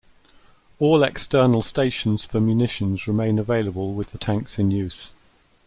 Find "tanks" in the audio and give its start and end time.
4.17-4.57